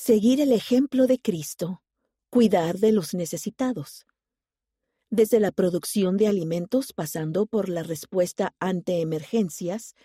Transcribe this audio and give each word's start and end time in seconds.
Seguir 0.00 0.40
el 0.40 0.52
ejemplo 0.52 1.08
de 1.08 1.20
Cristo. 1.20 1.82
Cuidar 2.30 2.78
de 2.78 2.92
los 2.92 3.14
necesitados. 3.14 4.06
Desde 5.10 5.40
la 5.40 5.50
producción 5.50 6.16
de 6.16 6.28
alimentos 6.28 6.92
pasando 6.92 7.46
por 7.46 7.68
la 7.68 7.82
respuesta 7.82 8.54
ante 8.60 9.00
emergencias 9.00 9.96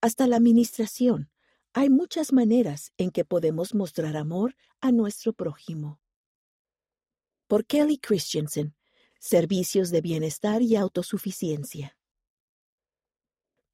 hasta 0.00 0.26
la 0.26 0.36
administración, 0.36 1.30
hay 1.74 1.90
muchas 1.90 2.32
maneras 2.32 2.94
en 2.96 3.10
que 3.10 3.26
podemos 3.26 3.74
mostrar 3.74 4.16
amor 4.16 4.56
a 4.80 4.90
nuestro 4.90 5.34
prójimo. 5.34 6.00
Por 7.46 7.66
Kelly 7.66 7.98
Christensen, 7.98 8.74
Servicios 9.20 9.90
de 9.90 10.00
Bienestar 10.00 10.62
y 10.62 10.76
Autosuficiencia. 10.76 11.98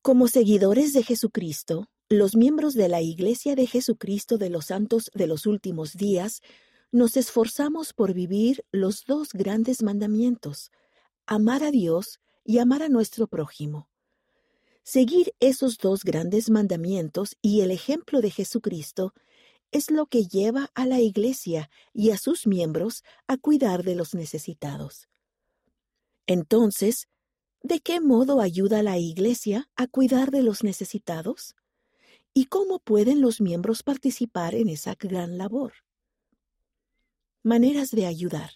Como 0.02 0.26
seguidores 0.26 0.92
de 0.92 1.04
Jesucristo, 1.04 1.88
los 2.10 2.36
miembros 2.36 2.72
de 2.72 2.88
la 2.88 3.02
Iglesia 3.02 3.54
de 3.54 3.66
Jesucristo 3.66 4.38
de 4.38 4.48
los 4.48 4.66
Santos 4.66 5.10
de 5.14 5.26
los 5.26 5.44
Últimos 5.44 5.92
Días 5.92 6.40
nos 6.90 7.18
esforzamos 7.18 7.92
por 7.92 8.14
vivir 8.14 8.64
los 8.72 9.04
dos 9.04 9.34
grandes 9.34 9.82
mandamientos, 9.82 10.72
amar 11.26 11.62
a 11.62 11.70
Dios 11.70 12.20
y 12.44 12.60
amar 12.60 12.82
a 12.82 12.88
nuestro 12.88 13.26
prójimo. 13.26 13.90
Seguir 14.82 15.34
esos 15.38 15.76
dos 15.76 16.02
grandes 16.02 16.48
mandamientos 16.48 17.36
y 17.42 17.60
el 17.60 17.70
ejemplo 17.70 18.22
de 18.22 18.30
Jesucristo 18.30 19.12
es 19.70 19.90
lo 19.90 20.06
que 20.06 20.24
lleva 20.24 20.70
a 20.74 20.86
la 20.86 21.00
Iglesia 21.00 21.68
y 21.92 22.10
a 22.10 22.16
sus 22.16 22.46
miembros 22.46 23.04
a 23.26 23.36
cuidar 23.36 23.82
de 23.84 23.94
los 23.94 24.14
necesitados. 24.14 25.10
Entonces, 26.26 27.06
¿de 27.62 27.80
qué 27.80 28.00
modo 28.00 28.40
ayuda 28.40 28.82
la 28.82 28.96
Iglesia 28.96 29.68
a 29.76 29.88
cuidar 29.88 30.30
de 30.30 30.42
los 30.42 30.64
necesitados? 30.64 31.54
¿Y 32.34 32.46
cómo 32.46 32.78
pueden 32.78 33.20
los 33.20 33.40
miembros 33.40 33.82
participar 33.82 34.54
en 34.54 34.68
esa 34.68 34.94
gran 34.94 35.38
labor? 35.38 35.72
Maneras 37.42 37.90
de 37.90 38.06
ayudar. 38.06 38.50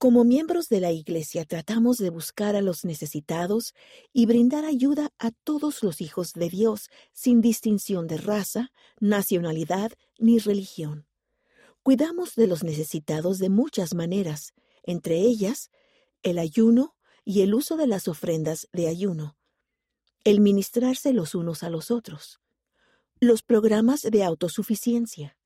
Como 0.00 0.24
miembros 0.24 0.70
de 0.70 0.80
la 0.80 0.92
Iglesia 0.92 1.44
tratamos 1.44 1.98
de 1.98 2.08
buscar 2.08 2.56
a 2.56 2.62
los 2.62 2.86
necesitados 2.86 3.74
y 4.14 4.24
brindar 4.24 4.64
ayuda 4.64 5.10
a 5.18 5.30
todos 5.30 5.82
los 5.82 6.00
hijos 6.00 6.32
de 6.32 6.48
Dios 6.48 6.88
sin 7.12 7.42
distinción 7.42 8.06
de 8.06 8.16
raza, 8.16 8.72
nacionalidad 8.98 9.92
ni 10.18 10.38
religión. 10.38 11.06
Cuidamos 11.82 12.34
de 12.34 12.46
los 12.46 12.64
necesitados 12.64 13.38
de 13.38 13.50
muchas 13.50 13.92
maneras, 13.92 14.54
entre 14.84 15.20
ellas 15.20 15.70
el 16.22 16.38
ayuno 16.38 16.96
y 17.24 17.42
el 17.42 17.52
uso 17.52 17.76
de 17.76 17.86
las 17.86 18.08
ofrendas 18.08 18.68
de 18.72 18.88
ayuno, 18.88 19.36
el 20.24 20.40
ministrarse 20.40 21.12
los 21.12 21.34
unos 21.34 21.62
a 21.62 21.70
los 21.70 21.90
otros, 21.90 22.40
los 23.20 23.42
programas 23.42 24.02
de 24.02 24.24
autosuficiencia, 24.24 25.36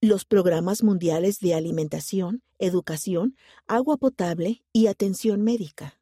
los 0.00 0.24
programas 0.24 0.82
mundiales 0.82 1.38
de 1.40 1.54
alimentación, 1.54 2.42
educación, 2.58 3.36
agua 3.66 3.96
potable 3.96 4.62
y 4.72 4.88
atención 4.88 5.42
médica. 5.42 5.98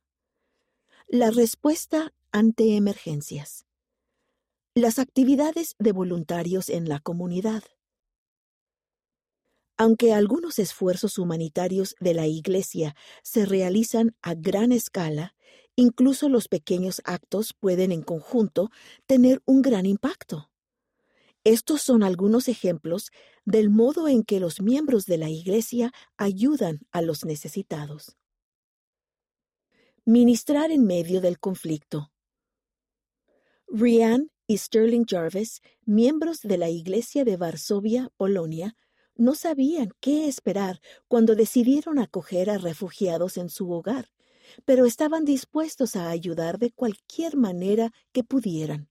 La 1.07 1.31
respuesta 1.31 2.13
ante 2.31 2.77
emergencias. 2.77 3.67
Las 4.75 4.99
actividades 4.99 5.77
de 5.79 5.93
voluntarios 5.93 6.71
en 6.71 6.89
la 6.89 6.99
comunidad. 6.99 7.63
Aunque 9.77 10.15
algunos 10.15 10.59
esfuerzos 10.59 11.19
humanitarios 11.19 11.95
de 12.01 12.15
la 12.15 12.27
Iglesia 12.27 12.97
se 13.23 13.45
realizan 13.45 14.17
a 14.23 14.35
gran 14.35 14.73
escala, 14.73 15.35
incluso 15.77 16.29
los 16.29 16.49
pequeños 16.49 17.01
actos 17.05 17.55
pueden 17.59 17.93
en 17.93 18.03
conjunto 18.03 18.71
tener 19.07 19.43
un 19.45 19.63
gran 19.63 19.87
impacto. 19.87 20.51
Estos 21.45 21.83
son 21.83 22.05
algunos 22.05 22.47
ejemplos 22.47 23.11
del 23.45 23.69
modo 23.69 24.07
en 24.07 24.23
que 24.23 24.39
los 24.39 24.61
miembros 24.61 25.07
de 25.07 25.19
la 25.19 25.29
Iglesia 25.29 25.93
ayudan 26.17 26.81
a 26.93 27.03
los 27.03 27.25
necesitados. 27.25 28.17
Ministrar 30.05 30.71
en 30.71 30.85
medio 30.85 31.21
del 31.21 31.41
conflicto. 31.41 32.13
Rianne 33.67 34.29
y 34.47 34.59
Sterling 34.59 35.05
Jarvis, 35.09 35.63
miembros 35.85 36.43
de 36.43 36.59
la 36.59 36.69
Iglesia 36.69 37.25
de 37.25 37.37
Varsovia, 37.37 38.11
Polonia, 38.17 38.77
no 39.17 39.35
sabían 39.35 39.91
qué 40.01 40.29
esperar 40.29 40.81
cuando 41.09 41.35
decidieron 41.35 41.99
acoger 41.99 42.51
a 42.51 42.59
refugiados 42.59 43.37
en 43.37 43.49
su 43.49 43.71
hogar, 43.73 44.12
pero 44.65 44.87
estaban 44.87 45.25
dispuestos 45.25 45.97
a 45.97 46.09
ayudar 46.09 46.59
de 46.59 46.71
cualquier 46.71 47.37
manera 47.37 47.93
que 48.13 48.25
pudieran. 48.25 48.89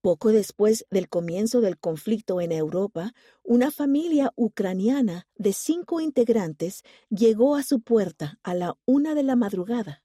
Poco 0.00 0.32
después 0.32 0.86
del 0.90 1.10
comienzo 1.10 1.60
del 1.60 1.78
conflicto 1.78 2.40
en 2.40 2.52
Europa, 2.52 3.12
una 3.42 3.70
familia 3.70 4.32
ucraniana 4.34 5.26
de 5.34 5.52
cinco 5.52 6.00
integrantes 6.00 6.84
llegó 7.10 7.54
a 7.54 7.62
su 7.62 7.82
puerta 7.82 8.38
a 8.42 8.54
la 8.54 8.78
una 8.86 9.14
de 9.14 9.22
la 9.22 9.36
madrugada. 9.36 10.02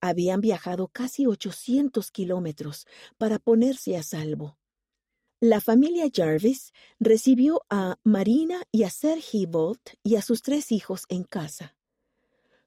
Habían 0.00 0.40
viajado 0.40 0.88
casi 0.88 1.26
800 1.26 2.10
kilómetros 2.10 2.86
para 3.16 3.38
ponerse 3.38 3.96
a 3.96 4.02
salvo. 4.02 4.58
La 5.40 5.60
familia 5.60 6.06
Jarvis 6.12 6.72
recibió 6.98 7.62
a 7.70 7.98
Marina 8.02 8.62
y 8.72 8.82
a 8.82 8.90
Sergei 8.90 9.46
Bolt 9.46 9.90
y 10.02 10.16
a 10.16 10.22
sus 10.22 10.42
tres 10.42 10.72
hijos 10.72 11.04
en 11.08 11.22
casa. 11.22 11.75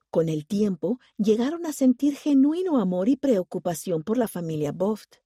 Con 0.09 0.27
el 0.27 0.47
tiempo 0.47 0.99
llegaron 1.17 1.67
a 1.67 1.73
sentir 1.73 2.15
genuino 2.15 2.79
amor 2.79 3.09
y 3.09 3.15
preocupación 3.15 4.03
por 4.03 4.17
la 4.17 4.27
familia 4.27 4.71
Boft. 4.71 5.17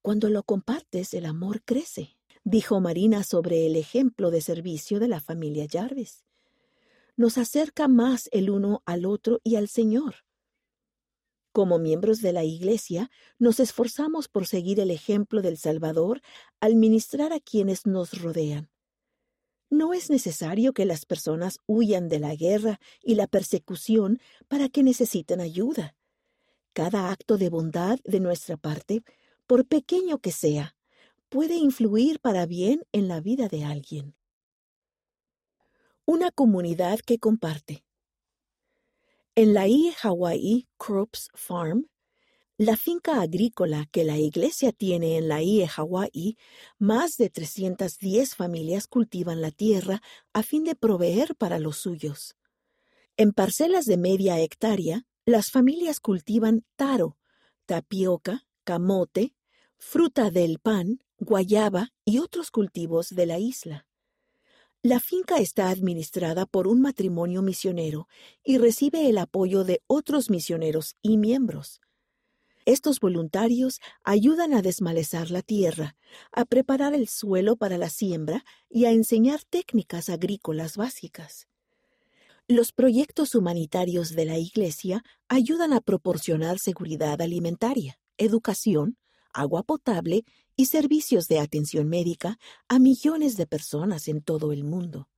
Cuando 0.00 0.28
lo 0.30 0.44
compartes, 0.44 1.12
el 1.12 1.26
amor 1.26 1.62
crece, 1.64 2.16
dijo 2.44 2.78
Marina 2.80 3.24
sobre 3.24 3.66
el 3.66 3.74
ejemplo 3.74 4.30
de 4.30 4.42
servicio 4.42 5.00
de 5.00 5.08
la 5.08 5.20
familia 5.20 5.66
Jarvis. 5.68 6.24
Nos 7.16 7.36
acerca 7.36 7.88
más 7.88 8.28
el 8.32 8.50
uno 8.50 8.82
al 8.86 9.06
otro 9.06 9.40
y 9.42 9.56
al 9.56 9.68
Señor. 9.68 10.16
Como 11.50 11.78
miembros 11.78 12.20
de 12.20 12.32
la 12.32 12.44
Iglesia, 12.44 13.10
nos 13.38 13.60
esforzamos 13.60 14.28
por 14.28 14.46
seguir 14.46 14.78
el 14.78 14.90
ejemplo 14.90 15.42
del 15.42 15.56
Salvador 15.56 16.20
al 16.60 16.76
ministrar 16.76 17.32
a 17.32 17.40
quienes 17.40 17.86
nos 17.86 18.20
rodean. 18.20 18.73
No 19.74 19.92
es 19.92 20.08
necesario 20.08 20.72
que 20.72 20.84
las 20.84 21.04
personas 21.04 21.58
huyan 21.66 22.08
de 22.08 22.20
la 22.20 22.36
guerra 22.36 22.78
y 23.02 23.16
la 23.16 23.26
persecución 23.26 24.20
para 24.46 24.68
que 24.68 24.84
necesiten 24.84 25.40
ayuda. 25.40 25.96
Cada 26.74 27.10
acto 27.10 27.38
de 27.38 27.48
bondad 27.48 27.98
de 28.04 28.20
nuestra 28.20 28.56
parte 28.56 29.02
por 29.48 29.66
pequeño 29.66 30.20
que 30.20 30.30
sea, 30.30 30.76
puede 31.28 31.56
influir 31.56 32.20
para 32.20 32.46
bien 32.46 32.84
en 32.92 33.08
la 33.08 33.20
vida 33.20 33.48
de 33.48 33.64
alguien. 33.64 34.14
Una 36.04 36.30
comunidad 36.30 37.00
que 37.00 37.18
comparte. 37.18 37.84
En 39.34 39.54
la 39.54 39.66
IE 39.66 39.92
Hawaii 40.00 40.68
Crops 40.78 41.30
Farm, 41.34 41.88
la 42.56 42.76
finca 42.76 43.20
agrícola 43.20 43.86
que 43.90 44.04
la 44.04 44.16
iglesia 44.16 44.70
tiene 44.70 45.16
en 45.16 45.26
la 45.26 45.42
IE 45.42 45.68
Hawaii, 45.76 46.36
más 46.78 47.16
de 47.16 47.28
310 47.28 48.36
familias 48.36 48.86
cultivan 48.86 49.40
la 49.40 49.50
tierra 49.50 50.02
a 50.32 50.44
fin 50.44 50.62
de 50.62 50.76
proveer 50.76 51.34
para 51.34 51.58
los 51.58 51.78
suyos. 51.78 52.36
En 53.16 53.32
parcelas 53.32 53.86
de 53.86 53.96
media 53.96 54.38
hectárea, 54.38 55.04
las 55.24 55.50
familias 55.50 55.98
cultivan 55.98 56.64
taro, 56.76 57.18
tapioca, 57.66 58.46
camote, 58.62 59.34
fruta 59.76 60.30
del 60.30 60.60
pan, 60.60 61.00
guayaba 61.18 61.92
y 62.04 62.18
otros 62.18 62.52
cultivos 62.52 63.08
de 63.10 63.26
la 63.26 63.38
isla. 63.40 63.88
La 64.80 65.00
finca 65.00 65.38
está 65.38 65.70
administrada 65.70 66.46
por 66.46 66.68
un 66.68 66.82
matrimonio 66.82 67.42
misionero 67.42 68.06
y 68.44 68.58
recibe 68.58 69.08
el 69.08 69.18
apoyo 69.18 69.64
de 69.64 69.82
otros 69.88 70.30
misioneros 70.30 70.94
y 71.02 71.16
miembros. 71.16 71.80
Estos 72.66 73.00
voluntarios 73.00 73.80
ayudan 74.04 74.54
a 74.54 74.62
desmalezar 74.62 75.30
la 75.30 75.42
tierra, 75.42 75.96
a 76.32 76.46
preparar 76.46 76.94
el 76.94 77.08
suelo 77.08 77.56
para 77.56 77.76
la 77.76 77.90
siembra 77.90 78.44
y 78.70 78.86
a 78.86 78.90
enseñar 78.90 79.42
técnicas 79.44 80.08
agrícolas 80.08 80.76
básicas. 80.76 81.46
Los 82.48 82.72
proyectos 82.72 83.34
humanitarios 83.34 84.14
de 84.14 84.24
la 84.24 84.38
Iglesia 84.38 85.02
ayudan 85.28 85.72
a 85.72 85.80
proporcionar 85.80 86.58
seguridad 86.58 87.20
alimentaria, 87.20 87.98
educación, 88.16 88.96
agua 89.32 89.62
potable 89.62 90.24
y 90.56 90.66
servicios 90.66 91.28
de 91.28 91.40
atención 91.40 91.88
médica 91.88 92.38
a 92.68 92.78
millones 92.78 93.36
de 93.36 93.46
personas 93.46 94.08
en 94.08 94.22
todo 94.22 94.52
el 94.52 94.64
mundo. 94.64 95.08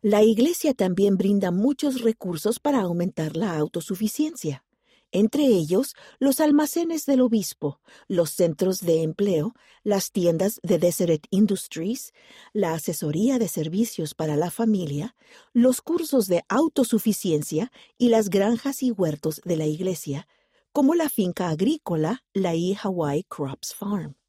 La 0.00 0.24
Iglesia 0.24 0.74
también 0.74 1.16
brinda 1.16 1.52
muchos 1.52 2.00
recursos 2.00 2.58
para 2.58 2.80
aumentar 2.80 3.36
la 3.36 3.56
autosuficiencia, 3.56 4.64
entre 5.12 5.46
ellos 5.46 5.94
los 6.18 6.40
almacenes 6.40 7.06
del 7.06 7.20
obispo, 7.20 7.80
los 8.08 8.30
centros 8.30 8.80
de 8.80 9.02
empleo, 9.02 9.54
las 9.84 10.10
tiendas 10.10 10.58
de 10.62 10.78
Deseret 10.78 11.26
Industries, 11.30 12.12
la 12.52 12.74
asesoría 12.74 13.38
de 13.38 13.48
servicios 13.48 14.14
para 14.14 14.36
la 14.36 14.50
familia, 14.50 15.14
los 15.52 15.80
cursos 15.80 16.26
de 16.26 16.42
autosuficiencia 16.48 17.70
y 17.98 18.08
las 18.08 18.30
granjas 18.30 18.82
y 18.82 18.90
huertos 18.90 19.40
de 19.44 19.56
la 19.56 19.66
Iglesia, 19.66 20.26
como 20.72 20.94
la 20.94 21.08
finca 21.08 21.48
agrícola 21.50 22.24
la. 22.32 22.52
Hawaii 22.82 23.24
Crops 23.24 23.74
Farm. 23.74 24.21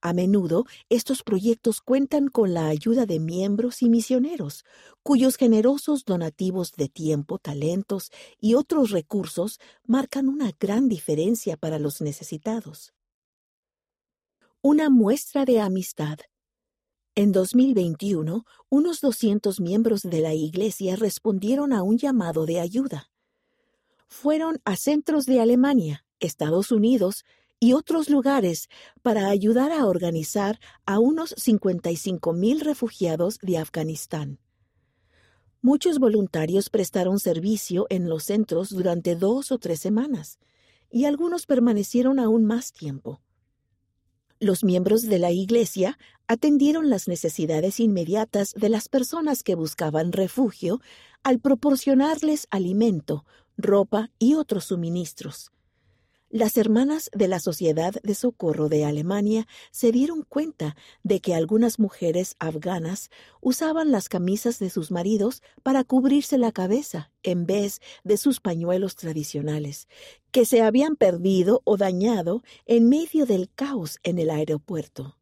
A 0.00 0.12
menudo, 0.12 0.64
estos 0.88 1.24
proyectos 1.24 1.80
cuentan 1.80 2.28
con 2.28 2.54
la 2.54 2.68
ayuda 2.68 3.04
de 3.04 3.18
miembros 3.18 3.82
y 3.82 3.88
misioneros, 3.88 4.64
cuyos 5.02 5.36
generosos 5.36 6.04
donativos 6.04 6.72
de 6.76 6.88
tiempo, 6.88 7.38
talentos 7.38 8.12
y 8.40 8.54
otros 8.54 8.90
recursos 8.90 9.58
marcan 9.84 10.28
una 10.28 10.52
gran 10.60 10.88
diferencia 10.88 11.56
para 11.56 11.80
los 11.80 12.00
necesitados. 12.00 12.94
Una 14.62 14.88
muestra 14.88 15.44
de 15.44 15.60
amistad. 15.60 16.18
En 17.16 17.32
2021, 17.32 18.44
unos 18.68 19.00
200 19.00 19.58
miembros 19.58 20.02
de 20.02 20.20
la 20.20 20.34
Iglesia 20.34 20.94
respondieron 20.94 21.72
a 21.72 21.82
un 21.82 21.98
llamado 21.98 22.46
de 22.46 22.60
ayuda. 22.60 23.10
Fueron 24.06 24.60
a 24.64 24.76
centros 24.76 25.24
de 25.26 25.40
Alemania, 25.40 26.06
Estados 26.20 26.70
Unidos 26.70 27.24
y 27.60 27.72
otros 27.72 28.08
lugares 28.08 28.68
para 29.02 29.28
ayudar 29.28 29.72
a 29.72 29.86
organizar 29.86 30.60
a 30.86 30.98
unos 30.98 31.34
55 31.36 32.32
mil 32.32 32.60
refugiados 32.60 33.38
de 33.40 33.58
Afganistán. 33.58 34.38
Muchos 35.60 35.98
voluntarios 35.98 36.70
prestaron 36.70 37.18
servicio 37.18 37.86
en 37.90 38.08
los 38.08 38.24
centros 38.24 38.70
durante 38.70 39.16
dos 39.16 39.50
o 39.50 39.58
tres 39.58 39.80
semanas, 39.80 40.38
y 40.90 41.04
algunos 41.04 41.46
permanecieron 41.46 42.20
aún 42.20 42.44
más 42.44 42.72
tiempo. 42.72 43.20
Los 44.40 44.62
miembros 44.62 45.02
de 45.02 45.18
la 45.18 45.32
Iglesia 45.32 45.98
atendieron 46.28 46.90
las 46.90 47.08
necesidades 47.08 47.80
inmediatas 47.80 48.54
de 48.54 48.68
las 48.68 48.88
personas 48.88 49.42
que 49.42 49.56
buscaban 49.56 50.12
refugio 50.12 50.80
al 51.24 51.40
proporcionarles 51.40 52.46
alimento, 52.50 53.24
ropa 53.56 54.12
y 54.20 54.34
otros 54.34 54.66
suministros. 54.66 55.50
Las 56.30 56.58
hermanas 56.58 57.10
de 57.14 57.26
la 57.26 57.40
Sociedad 57.40 57.94
de 58.02 58.14
Socorro 58.14 58.68
de 58.68 58.84
Alemania 58.84 59.48
se 59.70 59.92
dieron 59.92 60.24
cuenta 60.28 60.76
de 61.02 61.20
que 61.20 61.34
algunas 61.34 61.78
mujeres 61.78 62.36
afganas 62.38 63.08
usaban 63.40 63.92
las 63.92 64.10
camisas 64.10 64.58
de 64.58 64.68
sus 64.68 64.90
maridos 64.90 65.42
para 65.62 65.84
cubrirse 65.84 66.36
la 66.36 66.52
cabeza 66.52 67.10
en 67.22 67.46
vez 67.46 67.80
de 68.04 68.18
sus 68.18 68.40
pañuelos 68.40 68.94
tradicionales, 68.94 69.88
que 70.30 70.44
se 70.44 70.60
habían 70.60 70.96
perdido 70.96 71.62
o 71.64 71.78
dañado 71.78 72.42
en 72.66 72.90
medio 72.90 73.24
del 73.24 73.48
caos 73.54 73.98
en 74.02 74.18
el 74.18 74.28
aeropuerto. 74.28 75.16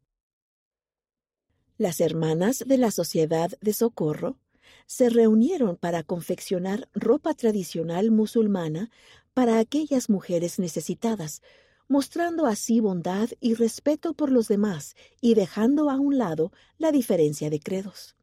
Las 1.77 2.01
hermanas 2.01 2.65
de 2.67 2.77
la 2.77 2.91
Sociedad 2.91 3.51
de 3.61 3.71
Socorro 3.71 4.39
se 4.87 5.09
reunieron 5.09 5.77
para 5.77 6.03
confeccionar 6.03 6.89
ropa 6.93 7.33
tradicional 7.33 8.11
musulmana 8.11 8.89
para 9.37 9.59
aquellas 9.59 10.09
mujeres 10.09 10.57
necesitadas, 10.57 11.43
mostrando 11.87 12.47
así 12.47 12.79
bondad 12.79 13.29
y 13.39 13.53
respeto 13.53 14.15
por 14.15 14.31
los 14.31 14.47
demás 14.47 14.95
y 15.21 15.35
dejando 15.35 15.91
a 15.91 15.99
un 15.99 16.17
lado 16.17 16.51
la 16.79 16.91
diferencia 16.91 17.51
de 17.51 17.59
credos. 17.59 18.15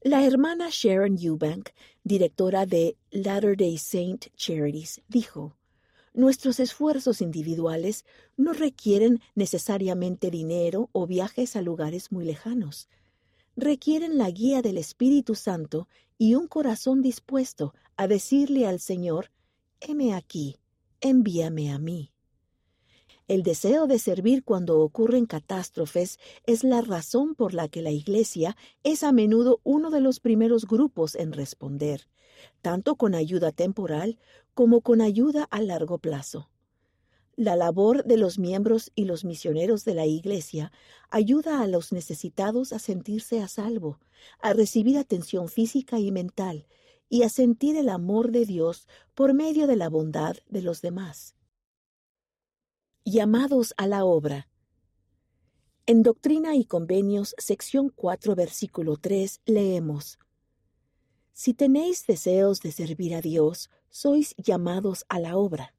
La 0.00 0.24
hermana 0.24 0.68
Sharon 0.70 1.18
Eubank, 1.20 1.68
directora 2.04 2.64
de 2.64 2.96
Latter 3.10 3.54
Day 3.54 3.76
Saint 3.76 4.28
Charities, 4.34 5.02
dijo, 5.08 5.58
Nuestros 6.14 6.58
esfuerzos 6.58 7.20
individuales 7.20 8.06
no 8.38 8.54
requieren 8.54 9.20
necesariamente 9.34 10.30
dinero 10.30 10.88
o 10.92 11.06
viajes 11.06 11.54
a 11.54 11.60
lugares 11.60 12.10
muy 12.10 12.24
lejanos. 12.24 12.88
Requieren 13.56 14.16
la 14.16 14.30
guía 14.30 14.62
del 14.62 14.78
Espíritu 14.78 15.34
Santo 15.34 15.86
y 16.16 16.34
un 16.34 16.48
corazón 16.48 17.02
dispuesto 17.02 17.74
a 17.98 18.08
decirle 18.08 18.66
al 18.66 18.80
Señor 18.80 19.28
heme 19.86 20.14
aquí, 20.14 20.56
envíame 21.00 21.72
a 21.72 21.78
mí. 21.78 22.12
El 23.28 23.42
deseo 23.42 23.86
de 23.86 23.98
servir 23.98 24.44
cuando 24.44 24.80
ocurren 24.80 25.26
catástrofes 25.26 26.18
es 26.44 26.64
la 26.64 26.80
razón 26.80 27.34
por 27.34 27.54
la 27.54 27.68
que 27.68 27.80
la 27.80 27.90
Iglesia 27.90 28.56
es 28.82 29.02
a 29.02 29.12
menudo 29.12 29.60
uno 29.62 29.90
de 29.90 30.00
los 30.00 30.20
primeros 30.20 30.66
grupos 30.66 31.14
en 31.14 31.32
responder, 31.32 32.08
tanto 32.60 32.96
con 32.96 33.14
ayuda 33.14 33.52
temporal 33.52 34.18
como 34.54 34.80
con 34.80 35.00
ayuda 35.00 35.44
a 35.44 35.60
largo 35.60 35.98
plazo. 35.98 36.50
La 37.36 37.56
labor 37.56 38.04
de 38.04 38.18
los 38.18 38.38
miembros 38.38 38.92
y 38.94 39.06
los 39.06 39.24
misioneros 39.24 39.84
de 39.84 39.94
la 39.94 40.04
Iglesia 40.04 40.70
ayuda 41.08 41.62
a 41.62 41.66
los 41.66 41.92
necesitados 41.92 42.72
a 42.72 42.78
sentirse 42.78 43.40
a 43.40 43.48
salvo, 43.48 43.98
a 44.40 44.52
recibir 44.52 44.98
atención 44.98 45.48
física 45.48 45.98
y 45.98 46.12
mental, 46.12 46.66
y 47.12 47.24
a 47.24 47.28
sentir 47.28 47.76
el 47.76 47.90
amor 47.90 48.32
de 48.32 48.46
Dios 48.46 48.88
por 49.14 49.34
medio 49.34 49.66
de 49.66 49.76
la 49.76 49.90
bondad 49.90 50.38
de 50.48 50.62
los 50.62 50.80
demás. 50.80 51.36
Llamados 53.04 53.74
a 53.76 53.86
la 53.86 54.06
obra. 54.06 54.48
En 55.84 56.02
Doctrina 56.02 56.56
y 56.56 56.64
Convenios, 56.64 57.34
sección 57.36 57.92
4, 57.94 58.34
versículo 58.34 58.96
3, 58.96 59.42
leemos, 59.44 60.18
Si 61.34 61.52
tenéis 61.52 62.06
deseos 62.06 62.60
de 62.62 62.72
servir 62.72 63.14
a 63.14 63.20
Dios, 63.20 63.68
sois 63.90 64.34
llamados 64.38 65.04
a 65.10 65.20
la 65.20 65.36
obra. 65.36 65.74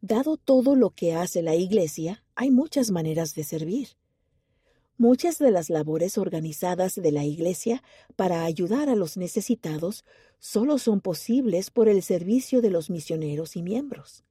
Dado 0.00 0.38
todo 0.38 0.74
lo 0.74 0.88
que 0.88 1.12
hace 1.12 1.42
la 1.42 1.54
Iglesia, 1.54 2.24
hay 2.34 2.50
muchas 2.50 2.90
maneras 2.90 3.34
de 3.34 3.44
servir. 3.44 3.88
Muchas 4.96 5.38
de 5.38 5.50
las 5.50 5.70
labores 5.70 6.18
organizadas 6.18 6.94
de 6.94 7.10
la 7.10 7.24
Iglesia 7.24 7.82
para 8.14 8.44
ayudar 8.44 8.88
a 8.88 8.94
los 8.94 9.16
necesitados 9.16 10.04
solo 10.38 10.78
son 10.78 11.00
posibles 11.00 11.70
por 11.72 11.88
el 11.88 12.00
servicio 12.00 12.62
de 12.62 12.70
los 12.70 12.90
misioneros 12.90 13.56
y 13.56 13.62
miembros. 13.62 14.22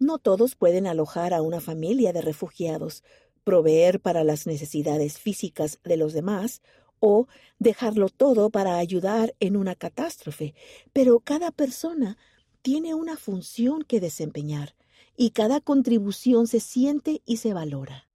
No 0.00 0.18
todos 0.18 0.56
pueden 0.56 0.88
alojar 0.88 1.32
a 1.32 1.42
una 1.42 1.60
familia 1.60 2.12
de 2.12 2.22
refugiados, 2.22 3.04
proveer 3.44 4.00
para 4.00 4.24
las 4.24 4.48
necesidades 4.48 5.18
físicas 5.18 5.78
de 5.84 5.96
los 5.96 6.12
demás 6.12 6.60
o 6.98 7.28
dejarlo 7.60 8.08
todo 8.08 8.50
para 8.50 8.78
ayudar 8.78 9.36
en 9.38 9.56
una 9.56 9.76
catástrofe, 9.76 10.54
pero 10.92 11.20
cada 11.20 11.52
persona 11.52 12.18
tiene 12.62 12.94
una 12.94 13.16
función 13.16 13.82
que 13.82 14.00
desempeñar 14.00 14.74
y 15.16 15.30
cada 15.30 15.60
contribución 15.60 16.48
se 16.48 16.58
siente 16.58 17.22
y 17.24 17.36
se 17.36 17.54
valora. 17.54 18.08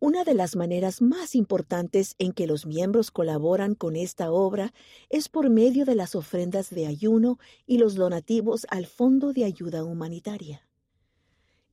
Una 0.00 0.22
de 0.22 0.34
las 0.34 0.54
maneras 0.54 1.02
más 1.02 1.34
importantes 1.34 2.14
en 2.18 2.32
que 2.32 2.46
los 2.46 2.66
miembros 2.66 3.10
colaboran 3.10 3.74
con 3.74 3.96
esta 3.96 4.30
obra 4.30 4.72
es 5.08 5.28
por 5.28 5.50
medio 5.50 5.84
de 5.84 5.96
las 5.96 6.14
ofrendas 6.14 6.70
de 6.70 6.86
ayuno 6.86 7.40
y 7.66 7.78
los 7.78 7.96
donativos 7.96 8.64
al 8.70 8.86
Fondo 8.86 9.32
de 9.32 9.44
Ayuda 9.44 9.82
Humanitaria. 9.82 10.68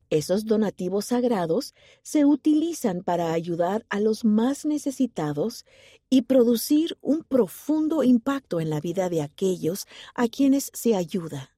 Esos 0.10 0.46
donativos 0.46 1.06
sagrados 1.06 1.76
se 2.02 2.26
utilizan 2.26 3.04
para 3.04 3.32
ayudar 3.32 3.86
a 3.90 4.00
los 4.00 4.26
más 4.26 4.66
necesitados 4.66 5.64
y 6.10 6.24
producir 6.24 6.98
un 7.02 7.24
profundo 7.24 8.02
impacto 8.02 8.60
en 8.60 8.72
la 8.72 8.80
vida 8.80 9.10
de 9.10 9.22
aquellos 9.22 9.86
a 10.16 10.28
quienes 10.28 10.72
se 10.74 10.96
ayuda. 10.96 11.55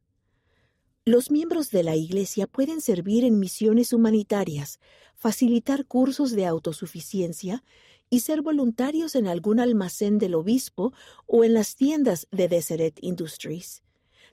Los 1.08 1.32
miembros 1.32 1.72
de 1.72 1.84
la 1.84 1.96
Iglesia 1.96 2.48
pueden 2.48 2.82
servir 2.82 3.24
en 3.24 3.40
misiones 3.40 3.94
humanitarias, 3.94 4.82
facilitar 5.16 5.86
cursos 5.86 6.32
de 6.32 6.46
autosuficiencia 6.46 7.64
y 8.10 8.20
ser 8.20 8.42
voluntarios 8.42 9.16
en 9.16 9.26
algún 9.26 9.62
almacén 9.62 10.18
del 10.18 10.36
obispo 10.36 10.92
o 11.26 11.46
en 11.46 11.54
las 11.54 11.78
tiendas 11.78 12.28
de 12.32 12.50
Deseret 12.50 13.00
Industries. 13.02 13.84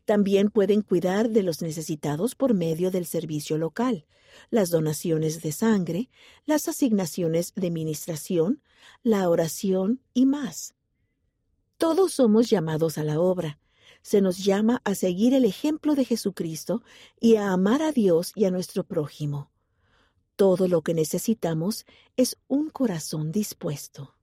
También 0.05 0.51
pueden 0.51 0.83
cuidar 0.83 1.31
de 1.31 1.45
los 1.45 1.63
necesitados 1.63 2.35
por 2.35 2.55
medio 2.55 2.91
del 2.91 3.07
servicio 3.07 3.57
local, 3.57 4.05
las 4.51 4.71
donaciones 4.71 5.43
de 5.43 5.53
sangre, 5.53 6.11
las 6.45 6.67
asignaciones 6.67 7.53
de 7.55 7.71
ministración, 7.71 8.63
la 9.05 9.29
oración 9.29 10.01
y 10.13 10.27
más. 10.27 10.75
Todos 11.77 12.15
somos 12.15 12.51
llamados 12.51 12.99
a 12.99 13.05
la 13.05 13.21
obra, 13.21 13.61
se 14.05 14.21
nos 14.21 14.45
llama 14.45 14.83
a 14.85 14.95
seguir 14.95 15.33
el 15.33 15.47
ejemplo 15.47 15.95
de 15.95 16.05
Jesucristo 16.05 16.83
y 17.19 17.37
a 17.37 17.53
amar 17.53 17.81
a 17.81 17.91
Dios 17.91 18.33
y 18.37 18.45
a 18.45 18.51
nuestro 18.51 18.85
prójimo. 18.85 19.51
Todo 20.37 20.69
lo 20.69 20.83
que 20.83 20.93
necesitamos 20.93 21.87
es 22.19 22.37
un 22.47 22.69
corazón 22.69 23.33
dispuesto. 23.33 24.15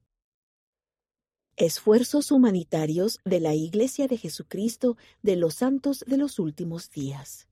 Esfuerzos 1.55 2.31
humanitarios 2.31 3.21
de 3.25 3.39
la 3.39 3.55
Iglesia 3.55 4.07
de 4.07 4.17
Jesucristo 4.17 4.97
de 5.23 5.35
los 5.35 5.55
Santos 5.55 6.05
de 6.05 6.17
los 6.17 6.37
Últimos 6.37 6.91
Días. 6.91 7.47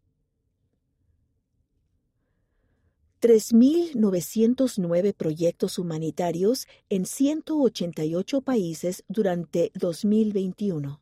3.909 3.21 5.15
proyectos 5.15 5.79
humanitarios 5.79 6.67
en 6.89 7.07
188 7.07 8.41
países 8.41 9.03
durante 9.07 9.71
2021. 9.73 11.01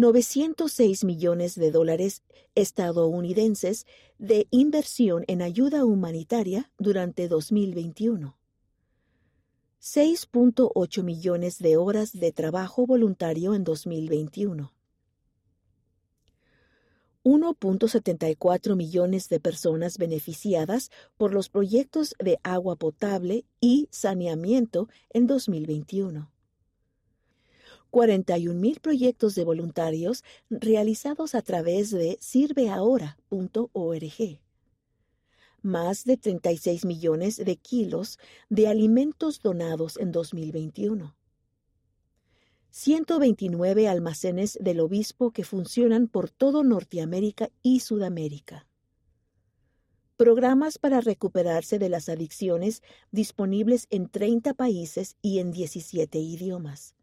906 0.00 1.04
millones 1.04 1.56
de 1.56 1.70
dólares 1.70 2.22
estadounidenses 2.54 3.86
de 4.18 4.46
inversión 4.50 5.24
en 5.26 5.42
ayuda 5.42 5.84
humanitaria 5.84 6.72
durante 6.78 7.28
2021. 7.28 8.34
6.8 9.78 11.02
millones 11.02 11.58
de 11.58 11.76
horas 11.76 12.18
de 12.18 12.32
trabajo 12.32 12.86
voluntario 12.86 13.54
en 13.54 13.62
2021. 13.62 14.72
1.74 17.22 18.76
millones 18.76 19.28
de 19.28 19.38
personas 19.38 19.98
beneficiadas 19.98 20.90
por 21.18 21.34
los 21.34 21.50
proyectos 21.50 22.14
de 22.18 22.38
agua 22.42 22.76
potable 22.76 23.44
y 23.60 23.86
saneamiento 23.90 24.88
en 25.10 25.26
2021. 25.26 26.32
41 27.90 28.58
mil 28.58 28.80
proyectos 28.80 29.34
de 29.34 29.44
voluntarios 29.44 30.24
realizados 30.48 31.34
a 31.34 31.42
través 31.42 31.90
de 31.90 32.16
sirveahora.org. 32.20 34.40
Más 35.62 36.04
de 36.04 36.16
36 36.16 36.86
millones 36.86 37.36
de 37.36 37.56
kilos 37.56 38.18
de 38.48 38.68
alimentos 38.68 39.42
donados 39.42 39.98
en 39.98 40.12
2021. 40.12 41.14
129 42.70 43.88
almacenes 43.88 44.56
del 44.60 44.80
obispo 44.80 45.32
que 45.32 45.44
funcionan 45.44 46.06
por 46.06 46.30
todo 46.30 46.62
Norteamérica 46.62 47.50
y 47.62 47.80
Sudamérica. 47.80 48.66
Programas 50.16 50.78
para 50.78 51.00
recuperarse 51.00 51.78
de 51.78 51.88
las 51.88 52.08
adicciones 52.08 52.82
disponibles 53.10 53.86
en 53.90 54.08
30 54.08 54.54
países 54.54 55.16
y 55.20 55.40
en 55.40 55.50
17 55.50 56.18
idiomas. 56.18 56.94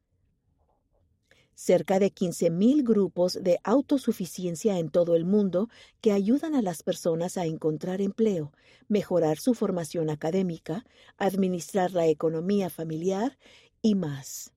Cerca 1.59 1.97
de 1.97 2.11
15.000 2.13 2.83
grupos 2.83 3.33
de 3.41 3.57
autosuficiencia 3.63 4.77
en 4.77 4.89
todo 4.91 5.15
el 5.15 5.25
mundo 5.25 5.69
que 6.01 6.11
ayudan 6.11 6.53
a 6.53 6.61
las 6.61 6.83
personas 6.83 7.35
a 7.35 7.45
encontrar 7.45 7.99
empleo, 7.99 8.53
mejorar 8.87 9.39
su 9.39 9.55
formación 9.55 10.11
académica, 10.11 10.85
administrar 11.17 11.93
la 11.93 12.05
economía 12.05 12.69
familiar 12.69 13.39
y 13.81 13.95
más. 13.95 14.53